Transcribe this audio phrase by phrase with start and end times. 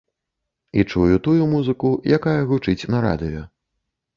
[0.79, 3.41] І чую тую музыку, якая гучыць на радыё.